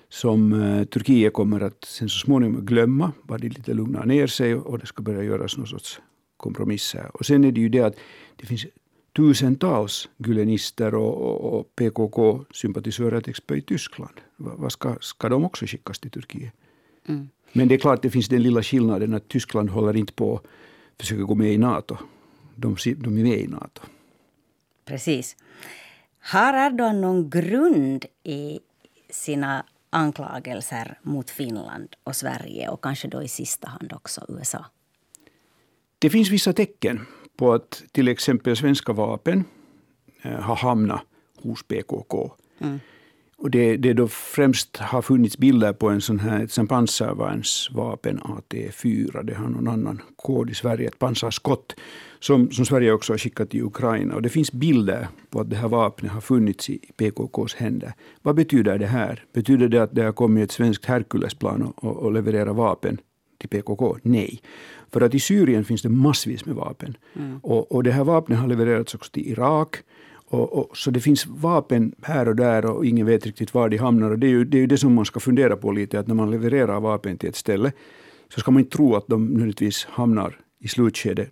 som 0.09 0.53
uh, 0.53 0.83
Turkiet 0.83 1.33
kommer 1.33 1.61
att 1.61 1.83
sen 1.83 2.09
så 2.09 2.19
småningom 2.19 2.65
glömma, 2.65 3.11
bara 3.23 3.37
de 3.37 3.49
lite 3.49 3.73
lugnar 3.73 4.05
ner 4.05 4.27
sig 4.27 4.55
och 4.55 4.79
det 4.79 4.85
ska 4.85 5.03
börja 5.03 5.23
göras 5.23 5.57
någon 5.57 5.67
sorts 5.67 6.01
kompromisser. 6.37 7.11
Och 7.13 7.25
sen 7.25 7.43
är 7.43 7.51
det 7.51 7.61
ju 7.61 7.69
det 7.69 7.81
att 7.81 7.95
det 8.35 8.45
finns 8.45 8.65
tusentals 9.15 10.09
gulenister 10.17 10.95
och, 10.95 11.21
och, 11.21 11.59
och 11.59 11.75
PKK-sympatisörer 11.75 13.21
till 13.21 13.29
exempel 13.29 13.57
i 13.57 13.61
Tyskland. 13.61 14.13
Vad 14.37 14.71
ska, 14.71 14.95
ska 14.99 15.29
de 15.29 15.45
också 15.45 15.65
skickas 15.65 15.99
till 15.99 16.11
Turkiet? 16.11 16.53
Mm. 17.07 17.29
Men 17.53 17.67
det 17.67 17.75
är 17.75 17.79
klart 17.79 18.01
det 18.01 18.09
finns 18.09 18.27
den 18.27 18.43
lilla 18.43 18.63
skillnaden 18.63 19.13
att 19.13 19.27
Tyskland 19.27 19.69
håller 19.69 19.95
inte 19.95 20.13
på 20.13 20.35
att 20.35 20.43
försöka 20.99 21.23
gå 21.23 21.35
med 21.35 21.53
i 21.53 21.57
NATO. 21.57 21.97
De, 22.55 22.75
de 22.97 23.17
är 23.17 23.23
med 23.23 23.39
i 23.39 23.47
NATO. 23.47 23.81
Precis. 24.85 25.35
Har 26.19 26.67
Erdogan 26.67 27.01
någon 27.01 27.29
grund 27.29 28.05
i 28.23 28.59
sina 29.09 29.65
anklagelser 29.89 30.99
mot 31.01 31.29
Finland 31.29 31.95
och 32.03 32.15
Sverige 32.15 32.69
och 32.69 32.83
kanske 32.83 33.07
då 33.07 33.23
i 33.23 33.27
sista 33.27 33.67
hand 33.67 33.93
också 33.93 34.25
USA? 34.29 34.65
Det 35.99 36.09
finns 36.09 36.29
vissa 36.29 36.53
tecken 36.53 37.05
på 37.37 37.53
att 37.53 37.83
till 37.91 38.07
exempel 38.07 38.57
svenska 38.57 38.93
vapen 38.93 39.43
eh, 40.21 40.39
har 40.39 40.55
hamnat 40.55 41.01
hos 41.43 41.63
PKK. 41.63 42.31
Mm. 42.59 42.79
Och 43.37 43.51
det, 43.51 43.77
det 43.77 43.93
då 43.93 44.07
främst 44.07 44.77
har 44.77 45.01
funnits 45.01 45.37
bilder 45.37 45.73
på 45.73 45.89
en 45.89 46.01
sån 46.01 46.19
här 46.19 46.43
ett 46.43 46.69
pansarvärnsvapen 46.69 48.19
AT4. 48.19 49.23
Det 49.23 49.33
har 49.33 49.49
någon 49.49 49.67
annan 49.67 50.01
kod 50.15 50.49
i 50.49 50.53
Sverige, 50.53 50.87
ett 50.87 50.99
pansarskott 50.99 51.75
som, 52.19 52.51
som 52.51 52.65
Sverige 52.65 52.91
också 52.91 53.13
har 53.13 53.17
skickat 53.17 53.49
till 53.49 53.63
Ukraina. 53.63 54.15
Och 54.15 54.21
det 54.21 54.29
finns 54.29 54.51
bilder 54.51 55.07
på 55.29 55.39
att 55.39 55.49
det 55.49 55.55
här 55.55 55.67
vapnet 55.67 56.11
har 56.11 56.21
funnits 56.21 56.69
i 56.69 56.77
PKKs 56.97 57.55
händer. 57.55 57.93
Vad 58.21 58.35
betyder 58.35 58.77
det 58.77 58.87
här? 58.87 59.23
Betyder 59.33 59.67
det 59.67 59.83
att 59.83 59.95
det 59.95 60.03
har 60.03 60.11
kommit 60.11 60.43
ett 60.43 60.51
svenskt 60.51 60.85
Herkulesplan 60.85 61.61
och, 61.61 61.83
och, 61.83 61.97
och 61.97 62.13
levererat 62.13 62.55
vapen 62.55 62.97
till 63.37 63.49
PKK? 63.49 63.97
Nej. 64.01 64.41
För 64.91 65.01
att 65.01 65.13
i 65.13 65.19
Syrien 65.19 65.65
finns 65.65 65.81
det 65.81 65.89
massvis 65.89 66.45
med 66.45 66.55
vapen. 66.55 66.97
Mm. 67.15 67.39
Och, 67.43 67.71
och 67.71 67.83
det 67.83 67.91
här 67.91 68.03
vapnet 68.03 68.39
har 68.39 68.47
levererats 68.47 68.95
också 68.95 69.11
till 69.11 69.27
Irak. 69.27 69.75
Och, 70.27 70.53
och, 70.53 70.77
så 70.77 70.91
det 70.91 70.99
finns 70.99 71.27
vapen 71.27 71.95
här 72.01 72.27
och 72.27 72.35
där 72.35 72.65
och 72.65 72.85
ingen 72.85 73.05
vet 73.05 73.25
riktigt 73.25 73.53
var 73.53 73.69
de 73.69 73.77
hamnar. 73.77 74.11
Och 74.11 74.19
det 74.19 74.27
är 74.27 74.31
ju 74.31 74.45
det, 74.45 74.57
är 74.57 74.61
ju 74.61 74.67
det 74.67 74.77
som 74.77 74.93
man 74.93 75.05
ska 75.05 75.19
fundera 75.19 75.57
på 75.57 75.71
lite, 75.71 75.99
att 75.99 76.07
när 76.07 76.15
man 76.15 76.31
levererar 76.31 76.79
vapen 76.79 77.17
till 77.17 77.29
ett 77.29 77.35
ställe 77.35 77.71
så 78.29 78.39
ska 78.39 78.51
man 78.51 78.59
inte 78.59 78.77
tro 78.77 78.95
att 78.95 79.07
de 79.07 79.27
nödvändigtvis 79.27 79.85
hamnar 79.85 80.39
i 80.59 80.67
slutskedet 80.67 81.31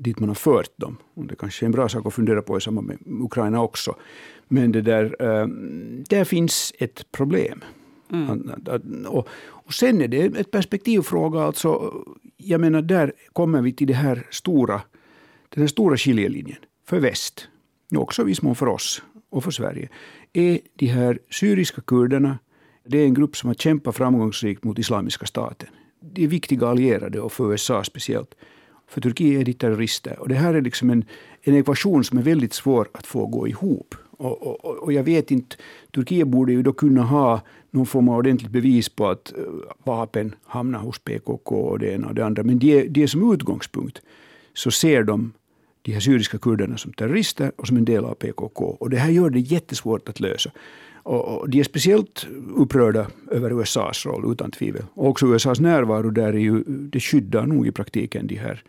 dit 0.00 0.20
man 0.20 0.28
har 0.28 0.34
fört 0.34 0.76
dem. 0.76 0.96
Och 1.14 1.26
det 1.26 1.36
kanske 1.36 1.64
är 1.64 1.66
en 1.66 1.72
bra 1.72 1.88
sak 1.88 2.06
att 2.06 2.14
fundera 2.14 2.42
på 2.42 2.58
i 2.58 2.60
samband 2.60 2.86
med 2.86 2.98
Ukraina 3.06 3.62
också. 3.62 3.94
Men 4.48 4.72
det 4.72 4.82
där, 4.82 5.16
äh, 5.20 5.46
där 6.08 6.24
finns 6.24 6.72
ett 6.78 7.12
problem. 7.12 7.64
Mm. 8.12 8.52
Och, 9.06 9.28
och 9.64 9.74
sen 9.74 10.00
är 10.00 10.08
det 10.08 10.24
ett 10.24 10.50
perspektivfråga. 10.50 11.40
Alltså, 11.40 11.94
jag 12.36 12.60
menar, 12.60 12.82
där 12.82 13.12
kommer 13.32 13.62
vi 13.62 13.72
till 13.72 13.86
det 13.86 13.94
här 13.94 14.26
stora, 14.30 14.80
den 15.48 15.62
här 15.62 15.68
stora 15.68 15.96
skiljelinjen 15.96 16.58
för 16.86 17.00
väst, 17.00 17.48
också 17.96 18.22
i 18.22 18.24
viss 18.24 18.42
mån 18.42 18.54
för 18.54 18.66
oss 18.66 19.02
och 19.30 19.44
för 19.44 19.50
Sverige, 19.50 19.88
är 20.32 20.60
de 20.74 20.86
här 20.86 21.18
syriska 21.30 21.80
kurderna, 21.80 22.38
det 22.86 22.98
är 22.98 23.04
en 23.04 23.14
grupp 23.14 23.36
som 23.36 23.48
har 23.48 23.54
kämpat 23.54 23.96
framgångsrikt 23.96 24.64
mot 24.64 24.78
Islamiska 24.78 25.26
staten. 25.26 25.68
De 26.00 26.24
är 26.24 26.28
viktiga 26.28 26.66
allierade 26.66 27.20
och 27.20 27.32
för 27.32 27.52
USA 27.52 27.84
speciellt. 27.84 28.34
För 28.88 29.00
Turkiet 29.00 29.40
är 29.40 29.44
de 29.44 29.52
terrorister. 29.52 30.18
Och 30.18 30.28
det 30.28 30.34
här 30.34 30.54
är 30.54 30.60
liksom 30.60 30.90
en, 30.90 31.04
en 31.42 31.54
ekvation 31.54 32.04
som 32.04 32.18
är 32.18 32.22
väldigt 32.22 32.52
svår 32.52 32.88
att 32.92 33.06
få 33.06 33.26
gå 33.26 33.48
ihop. 33.48 33.94
Och, 34.10 34.42
och, 34.42 34.64
och, 34.64 34.92
jag 34.92 35.02
vet 35.02 35.30
inte, 35.30 35.56
Turkiet 35.94 36.28
borde 36.28 36.52
ju 36.52 36.62
då 36.62 36.72
kunna 36.72 37.02
ha 37.02 37.40
någon 37.70 37.86
form 37.86 38.08
av 38.08 38.18
ordentligt 38.18 38.50
bevis 38.50 38.88
på 38.88 39.08
att 39.08 39.32
eh, 39.32 39.44
vapen 39.84 40.34
hamnar 40.44 40.78
hos 40.78 40.98
PKK 40.98 41.56
och 41.56 41.78
det 41.78 41.92
ena 41.92 42.08
och 42.08 42.14
det 42.14 42.26
andra. 42.26 42.42
Men 42.42 42.58
det, 42.58 42.82
det 42.82 43.08
som 43.08 43.32
utgångspunkt 43.32 44.00
så 44.54 44.70
ser 44.70 45.02
de 45.02 45.32
de 45.84 45.92
här 45.92 46.00
syriska 46.00 46.38
kurderna 46.38 46.76
som 46.76 46.92
terrorister 46.92 47.52
och 47.56 47.66
som 47.66 47.76
en 47.76 47.84
del 47.84 48.04
av 48.04 48.14
PKK. 48.14 48.64
Och 48.80 48.90
det 48.90 48.96
här 48.96 49.10
gör 49.10 49.30
det 49.30 49.40
jättesvårt 49.40 50.08
att 50.08 50.20
lösa. 50.20 50.50
Och, 51.02 51.50
de 51.50 51.60
är 51.60 51.64
speciellt 51.64 52.26
upprörda 52.56 53.06
över 53.30 53.60
USAs 53.60 54.06
roll, 54.06 54.32
utan 54.32 54.50
tvivel. 54.50 54.84
Och 54.94 55.08
också 55.08 55.26
USAs 55.26 55.60
närvaro 55.60 56.10
där 56.10 56.32
är 56.32 56.38
ju, 56.38 56.64
det 56.66 57.00
skyddar 57.00 57.46
nog 57.46 57.66
i 57.66 57.72
praktiken 57.72 58.26
de 58.26 58.36
här, 58.36 58.62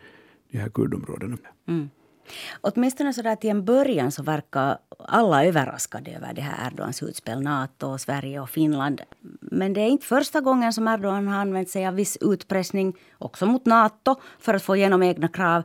de 0.52 0.58
här 0.58 0.68
kurdområdena. 0.68 1.36
Mm. 1.68 1.90
Åtminstone 2.60 3.12
så 3.12 3.22
där 3.22 3.36
till 3.36 3.50
en 3.50 3.64
början 3.64 4.12
så 4.12 4.22
verkar 4.22 4.78
alla 4.98 5.44
överraskade 5.44 6.10
över 6.10 6.34
det 6.34 6.40
här 6.40 6.66
Erdogans 6.66 7.02
utspel. 7.02 7.42
Nato, 7.42 7.98
Sverige 7.98 8.40
och 8.40 8.50
Finland. 8.50 9.00
Men 9.40 9.72
det 9.72 9.80
är 9.80 9.88
inte 9.88 10.06
första 10.06 10.40
gången 10.40 10.72
som 10.72 10.88
Erdogan 10.88 11.28
har 11.28 11.40
använt 11.40 11.68
sig 11.70 11.86
av 11.86 11.94
viss 11.94 12.18
utpressning, 12.20 12.96
också 13.18 13.46
mot 13.46 13.66
Nato, 13.66 14.14
för 14.40 14.54
att 14.54 14.62
få 14.62 14.76
igenom 14.76 15.02
egna 15.02 15.28
krav. 15.28 15.62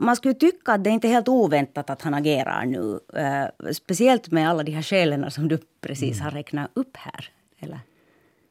Man 0.00 0.16
skulle 0.16 0.34
tycka 0.34 0.72
att 0.72 0.84
det 0.84 0.90
inte 0.90 1.08
är 1.08 1.12
helt 1.12 1.28
oväntat 1.28 1.90
att 1.90 2.02
han 2.02 2.14
agerar 2.14 2.66
nu. 2.66 3.00
Uh, 3.16 3.72
speciellt 3.72 4.30
med 4.30 4.50
alla 4.50 4.62
de 4.62 4.72
här 4.72 4.82
skälen 4.82 5.30
som 5.30 5.48
du 5.48 5.58
precis 5.80 6.20
har 6.20 6.30
räknat 6.30 6.70
upp 6.74 6.96
här. 6.96 7.30
Eller? 7.58 7.80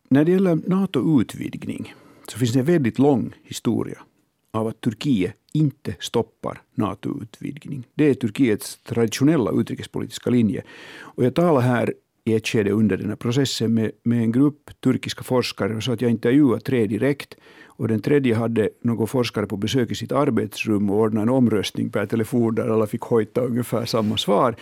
När 0.10 0.26
det 0.26 0.32
gäller 0.32 0.56
NATO-utvidgning 0.56 1.94
så 2.28 2.38
finns 2.38 2.54
det 2.54 2.60
en 2.60 2.66
väldigt 2.66 3.00
lång 3.00 3.34
historia 3.44 3.98
av 4.54 4.68
att 4.68 4.82
Turkiet 4.82 5.34
inte 5.54 5.96
stoppar 6.00 6.62
NATO-utvidgning. 6.76 7.84
Det 7.96 8.10
är 8.10 8.14
Turkiets 8.14 8.78
traditionella 8.84 9.52
utrikespolitiska 9.52 10.30
linje. 10.30 10.64
Och 11.00 11.26
jag 11.26 11.36
talar 11.36 11.62
här 11.62 11.94
i 12.26 12.36
ett 12.36 12.48
skede 12.48 12.72
under 12.72 12.98
den 12.98 13.10
här 13.10 13.16
processen 13.16 13.74
med, 13.74 13.92
med 14.04 14.20
en 14.20 14.32
grupp 14.32 14.70
turkiska 14.84 15.24
forskare. 15.24 15.82
Så 15.82 15.92
att 15.92 16.02
jag 16.02 16.12
intervjuade 16.12 16.62
tre 16.62 16.88
direkt. 16.88 17.36
Och 17.78 17.88
den 17.88 18.02
tredje 18.02 18.36
hade 18.36 18.70
någon 18.82 19.08
forskare 19.08 19.46
på 19.46 19.58
besök 19.58 19.92
i 19.92 19.96
sitt 19.96 20.12
arbetsrum 20.12 20.90
och 20.90 20.98
ordnade 20.98 21.24
en 21.24 21.30
omröstning 21.30 21.90
per 21.90 22.06
telefon 22.06 22.56
där 22.56 22.68
alla 22.68 22.88
fick 22.88 23.02
hojta 23.02 23.42
ungefär 23.42 23.86
samma 23.86 24.18
svar. 24.18 24.56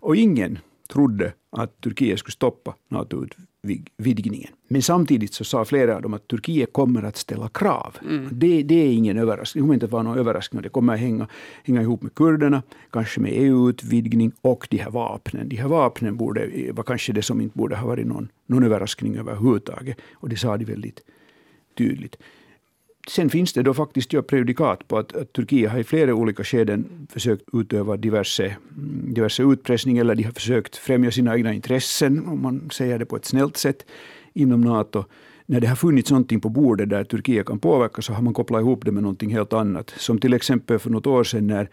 Och 0.00 0.16
ingen 0.16 0.58
trodde 0.92 1.32
att 1.50 1.80
Turkiet 1.80 2.18
skulle 2.18 2.32
stoppa 2.32 2.74
NATO-utvidgningen. 2.88 4.50
Men 4.68 4.82
samtidigt 4.82 5.34
så 5.34 5.44
sa 5.44 5.64
flera 5.64 5.96
av 5.96 6.02
dem 6.02 6.14
att 6.14 6.28
Turkiet 6.28 6.72
kommer 6.72 7.02
att 7.02 7.16
ställa 7.16 7.48
krav. 7.48 7.96
Mm. 8.02 8.28
Det, 8.32 8.62
det, 8.62 8.74
är 8.74 8.92
ingen 8.92 9.18
överraskning. 9.18 9.62
Det 9.62 9.64
kommer 9.64 9.74
inte 9.74 9.86
att 9.86 9.92
vara 9.92 10.02
någon 10.02 10.18
överraskning. 10.18 10.62
Det 10.62 10.68
kommer 10.68 10.94
att 10.94 11.00
hänga, 11.00 11.28
hänga 11.64 11.82
ihop 11.82 12.02
med 12.02 12.14
kurderna, 12.14 12.62
kanske 12.90 13.20
med 13.20 13.32
EU-utvidgning 13.34 14.32
och 14.40 14.66
de 14.70 14.76
här 14.76 14.90
vapnen. 14.90 15.48
De 15.48 15.56
här 15.56 15.68
vapnen 15.68 16.16
borde, 16.16 16.72
var 16.72 16.84
kanske 16.84 17.12
det 17.12 17.22
som 17.22 17.40
inte 17.40 17.58
borde 17.58 17.76
ha 17.76 17.86
varit 17.86 18.06
någon, 18.06 18.28
någon 18.46 18.64
överraskning 18.64 19.16
överhuvudtaget. 19.16 19.98
Och 20.12 20.28
det 20.28 20.36
sa 20.36 20.56
de 20.56 20.64
väldigt 20.64 21.00
tydligt. 21.78 22.16
Sen 23.08 23.30
finns 23.30 23.52
det 23.52 23.62
då 23.62 23.74
faktiskt 23.74 24.12
ja, 24.12 24.22
prejudikat 24.22 24.88
på 24.88 24.98
att, 24.98 25.16
att, 25.16 25.32
Turkiet 25.32 25.70
har 25.70 25.78
i 25.78 25.84
flera 25.84 26.14
olika 26.14 26.44
skeden 26.44 27.06
försökt 27.12 27.42
utöva 27.52 27.96
diverse, 27.96 28.44
mm, 28.44 29.14
diverse 29.14 29.42
utpressning 29.42 29.98
eller 29.98 30.14
de 30.14 30.22
har 30.22 30.32
försökt 30.32 30.76
främja 30.76 31.10
sina 31.10 31.36
egna 31.36 31.52
intressen, 31.52 32.26
om 32.26 32.42
man 32.42 32.70
säger 32.72 32.98
det 32.98 33.06
på 33.06 33.16
ett 33.16 33.24
snällt 33.24 33.56
sätt, 33.56 33.86
inom 34.32 34.60
Nato. 34.60 35.04
När 35.46 35.60
det 35.60 35.66
har 35.66 35.76
funnits 35.76 36.10
någonting 36.10 36.40
på 36.40 36.48
bordet 36.48 36.90
där 36.90 37.04
Turkiet 37.04 37.46
kan 37.46 37.58
påverka 37.58 38.02
så 38.02 38.12
har 38.12 38.22
man 38.22 38.34
kopplat 38.34 38.60
ihop 38.60 38.84
det 38.84 38.92
med 38.92 39.02
någonting 39.02 39.30
helt 39.30 39.52
annat. 39.52 39.94
Som 39.96 40.18
till 40.18 40.34
exempel 40.34 40.78
för 40.78 40.90
något 40.90 41.06
år 41.06 41.24
sedan 41.24 41.46
när 41.46 41.68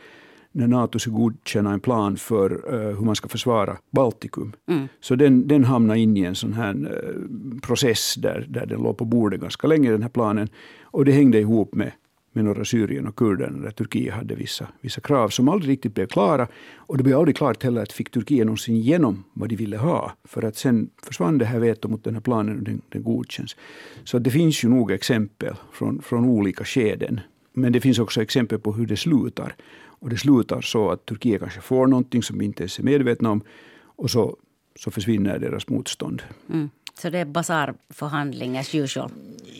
när 0.58 0.68
Nato 0.68 1.00
ska 1.00 1.12
godkänna 1.12 1.74
en 1.74 1.80
plan 1.80 2.18
för 2.18 2.74
uh, 2.74 2.98
hur 2.98 3.06
man 3.06 3.16
ska 3.16 3.28
försvara 3.28 3.78
Baltikum. 3.92 4.54
Mm. 4.68 4.88
Så 5.00 5.16
den, 5.16 5.48
den 5.48 5.64
hamnade 5.64 6.00
in 6.00 6.18
i 6.18 6.22
en 6.22 6.36
sån 6.36 6.54
här 6.54 6.76
uh, 6.76 7.60
process 7.60 8.16
där, 8.18 8.46
där 8.50 8.66
den 8.66 8.82
låg 8.82 8.98
på 8.98 9.06
bordet 9.06 9.42
ganska 9.42 9.68
länge, 9.68 9.92
den 9.92 10.02
här 10.02 10.10
planen. 10.10 10.50
Och 10.84 11.06
det 11.06 11.12
hängde 11.12 11.40
ihop 11.40 11.76
med, 11.76 11.92
med 12.34 12.46
norra 12.46 12.66
Syrien 12.66 13.08
och 13.08 13.16
kurderna, 13.16 13.64
där 13.64 13.72
Turkiet 13.72 14.14
hade 14.14 14.36
vissa, 14.36 14.68
vissa 14.82 15.02
krav 15.02 15.30
som 15.30 15.50
aldrig 15.50 15.72
riktigt 15.72 15.96
blev 15.96 16.08
klara. 16.08 16.48
Och 16.76 16.98
det 16.98 17.04
blev 17.04 17.18
aldrig 17.18 17.36
klart 17.36 17.64
heller 17.64 17.82
att 17.82 17.92
fick 17.92 18.12
Turkiet 18.12 18.46
någonsin 18.46 18.76
igenom 18.76 19.24
vad 19.34 19.50
de 19.50 19.56
ville 19.56 19.78
ha. 19.78 20.12
För 20.24 20.44
att 20.44 20.56
sen 20.56 20.90
försvann 21.04 21.38
det 21.38 21.46
här 21.46 21.60
veto 21.60 21.88
mot 21.88 22.04
den 22.04 22.14
här 22.14 22.22
planen 22.22 22.58
och 22.58 22.64
den, 22.64 22.82
den 22.90 23.04
godkänns. 23.04 23.56
Så 24.04 24.20
det 24.20 24.32
finns 24.32 24.64
ju 24.64 24.70
nog 24.70 24.92
exempel 24.92 25.54
från, 25.72 26.02
från 26.02 26.26
olika 26.26 26.64
skeden. 26.64 27.20
Men 27.54 27.72
det 27.72 27.82
finns 27.82 28.00
också 28.00 28.22
exempel 28.22 28.60
på 28.60 28.74
hur 28.74 28.86
det 28.86 28.98
slutar. 28.98 29.56
Och 30.00 30.10
det 30.10 30.18
slutar 30.18 30.62
så 30.62 30.90
att 30.90 31.06
Turkiet 31.06 31.42
kanske 31.42 31.62
får 31.62 31.88
någonting 31.88 32.24
som 32.24 32.40
vi 32.40 32.46
inte 32.46 32.64
ens 32.64 32.80
är 32.80 32.84
medvetna 32.84 33.32
om. 33.32 33.42
Och 33.84 34.10
så, 34.10 34.38
så 34.76 34.92
försvinner 34.92 35.40
deras 35.40 35.68
motstånd. 35.68 36.22
Mm. 36.50 36.70
Så 37.02 37.10
det 37.10 37.20
är 37.20 37.26
basarförhandling 37.26 38.58
as 38.58 38.76
usual? 38.76 39.12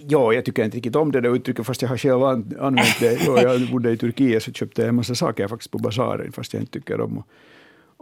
Ja, 0.08 0.34
jag 0.34 0.46
tycker 0.46 0.66
inte 0.66 0.78
riktigt 0.78 0.96
om 0.96 1.12
det 1.12 1.22
där 1.22 1.36
uttrycket, 1.36 1.66
fast 1.66 1.82
jag 1.82 1.90
har 1.90 1.98
själv 1.98 2.24
använt 2.60 3.00
det. 3.00 3.28
Och 3.28 3.40
jag 3.40 3.72
bodde 3.72 3.92
i 3.92 3.98
Turkiet 3.98 4.44
så 4.44 4.52
köpte 4.52 4.82
jag 4.82 4.90
en 4.90 4.96
massa 4.96 5.16
saker 5.16 5.48
faktiskt 5.48 5.72
på 5.72 5.78
basaren, 5.78 6.32
fast 6.32 6.54
jag 6.54 6.62
inte 6.62 6.72
tycker 6.72 7.02
om 7.02 7.18
att, 7.18 7.26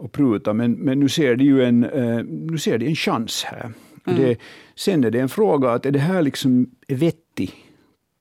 att 0.04 0.12
pruta. 0.12 0.52
Men, 0.52 0.72
men 0.72 1.00
nu 1.00 1.08
ser 1.08 1.36
de 1.36 1.44
ju 1.44 1.64
en, 1.64 1.84
eh, 1.84 2.24
nu 2.24 2.58
ser 2.58 2.78
de 2.78 2.86
en 2.86 2.94
chans 2.94 3.44
här. 3.44 3.72
Mm. 4.06 4.20
Det, 4.20 4.38
sen 4.74 5.04
är 5.04 5.10
det 5.10 5.20
en 5.20 5.28
fråga, 5.28 5.70
att 5.70 5.86
är 5.86 5.90
det 5.90 5.98
här 5.98 6.22
liksom 6.22 6.70
vettig 6.88 7.54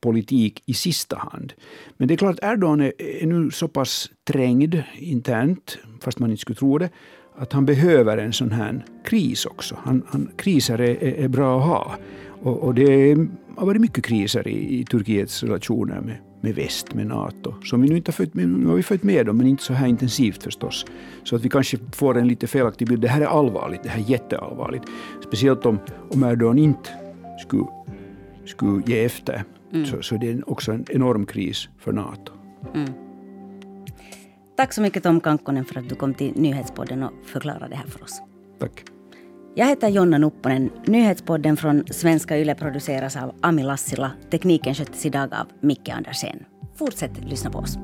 politik 0.06 0.64
i 0.66 0.74
sista 0.74 1.18
hand. 1.18 1.54
Men 1.98 2.08
det 2.08 2.14
är 2.14 2.18
klart, 2.18 2.40
Erdogan 2.42 2.82
är, 2.82 2.94
är 3.24 3.28
nu 3.28 3.52
så 3.52 3.68
pass 3.68 4.10
trängd 4.24 4.84
internt, 5.00 5.78
fast 6.02 6.20
man 6.20 6.32
inte 6.32 6.42
skulle 6.42 6.56
tro 6.56 6.78
det, 6.78 6.90
att 7.38 7.54
han 7.54 7.66
behöver 7.66 8.18
en 8.18 8.34
sån 8.34 8.52
här 8.52 8.86
kris 9.06 9.46
också. 9.46 9.78
Han, 9.84 10.04
han, 10.08 10.30
kriser 10.38 10.82
är, 10.82 11.04
är, 11.04 11.24
är, 11.24 11.28
bra 11.28 11.60
att 11.60 11.66
ha. 11.66 11.96
Och, 12.44 12.64
och 12.64 12.76
det 12.76 13.18
har 13.56 13.66
varit 13.66 13.82
mycket 13.82 14.06
kriser 14.06 14.48
i, 14.48 14.80
i 14.80 14.86
Turkiets 14.86 15.44
relationer 15.44 16.02
med, 16.02 16.18
med 16.42 16.56
väst, 16.56 16.94
med 16.94 17.08
Nato, 17.08 17.54
som 17.64 17.82
vi 17.82 17.90
nu 17.90 17.98
inte 17.98 18.10
har 18.10 18.14
följt 18.14 18.34
med, 18.34 18.50
nu 18.50 18.68
har 18.68 18.76
vi 18.76 18.84
följt 18.84 19.04
med 19.04 19.26
dem, 19.26 19.38
men 19.38 19.48
inte 19.48 19.64
så 19.64 19.74
här 19.74 19.88
intensivt 19.88 20.44
förstås. 20.44 20.86
Så 21.24 21.36
att 21.36 21.46
vi 21.46 21.50
kanske 21.50 21.78
får 21.92 22.18
en 22.18 22.28
lite 22.28 22.48
felaktig 22.48 22.88
bild. 22.88 23.02
Det 23.02 23.08
här 23.08 23.22
är 23.22 23.26
allvarligt, 23.26 23.84
det 23.84 23.90
här 23.90 24.00
är 24.00 24.10
jätteallvarligt. 24.10 24.84
Speciellt 25.28 25.66
om, 25.66 25.80
om 26.12 26.24
Erdogan 26.24 26.58
inte 26.58 26.90
skulle, 27.42 27.66
skulle 28.46 28.84
ge 28.86 29.06
efter. 29.06 29.44
Mm. 29.76 29.86
Så, 29.86 30.02
så 30.02 30.16
det 30.18 30.30
är 30.30 30.50
också 30.50 30.72
en 30.72 30.86
enorm 30.90 31.26
kris 31.26 31.70
för 31.78 31.92
Nato. 31.92 32.34
Mm. 32.74 32.94
Tack 34.58 34.74
så 34.74 34.82
mycket 34.82 35.04
Tom 35.04 35.20
Kankkonen 35.20 35.66
för 35.66 35.80
att 35.80 35.90
du 35.90 35.96
kom 35.96 36.14
till 36.14 36.34
Nyhetspodden 36.36 37.04
och 37.04 37.12
förklarade 37.26 37.68
det 37.68 37.76
här 37.76 37.88
för 37.88 38.04
oss. 38.04 38.22
Tack. 38.60 38.84
Jag 39.56 39.68
heter 39.68 39.88
Jonna 39.88 40.18
Nupponen. 40.18 40.70
Nyhetspodden 40.86 41.58
från 41.58 41.84
Svenska 41.88 42.38
Yle 42.38 42.56
produceras 42.56 43.16
av 43.16 43.36
Ami 43.42 43.64
Lassila. 43.64 44.12
Tekniken 44.32 44.76
sköttes 44.76 45.06
idag 45.06 45.34
av 45.34 45.48
Micke 45.62 45.90
Andersen. 45.90 46.46
Fortsätt 46.76 47.24
lyssna 47.30 47.50
på 47.52 47.60
oss. 47.60 47.78